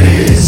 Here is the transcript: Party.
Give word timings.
Party. 0.00 0.39